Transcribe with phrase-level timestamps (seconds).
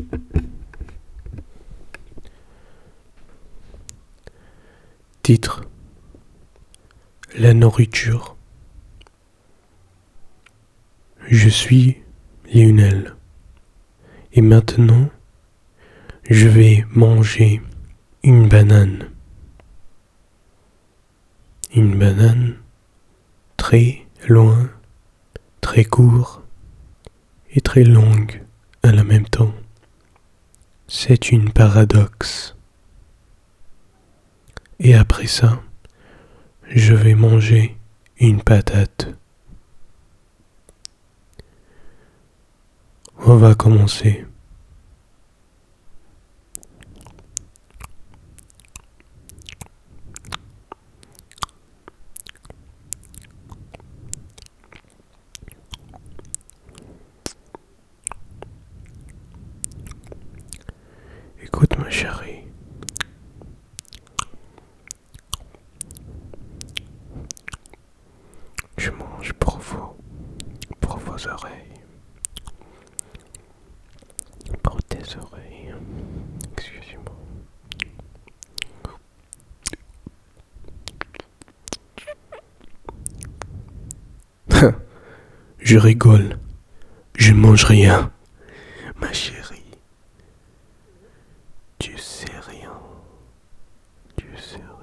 [5.22, 5.64] Titre
[7.38, 8.36] La nourriture.
[11.28, 12.02] Je suis
[12.52, 13.14] Lionel.
[14.32, 15.08] Et maintenant,
[16.28, 17.62] je vais manger
[18.22, 19.08] une banane.
[21.74, 22.56] Une banane
[23.56, 24.70] très loin,
[25.60, 26.42] très court
[27.52, 28.42] et très longue
[28.82, 29.54] à la même temps.
[31.12, 32.54] C'est une paradoxe.
[34.78, 35.60] Et après ça,
[36.68, 37.76] je vais manger
[38.20, 39.08] une patate.
[43.26, 44.24] On va commencer.
[62.00, 62.44] Chérie.
[68.78, 69.94] Je mange pour vous,
[70.80, 71.74] pour vos oreilles,
[74.62, 75.74] pour tes oreilles.
[76.54, 77.16] Excusez-moi.
[85.58, 86.38] Je rigole.
[87.16, 88.10] Je mange rien.
[92.40, 92.80] rien
[94.16, 94.79] du sur.